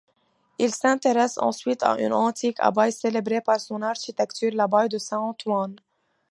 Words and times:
Il 0.57 0.73
s'intéresse 0.73 1.37
ensuite 1.37 1.83
à 1.83 1.95
une 2.01 2.11
antique 2.11 2.57
abbaye, 2.59 2.91
célèbre 2.91 3.39
par 3.43 3.59
son 3.61 3.83
architecture, 3.83 4.49
l'abbaye 4.51 4.89
de 4.89 4.97
Saint-Antoine. 4.97 5.75